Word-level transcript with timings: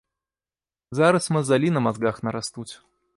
Зараз 0.99 1.29
мазалі 1.37 1.69
на 1.77 1.83
мазгах 1.89 2.15
нарастуць. 2.29 2.71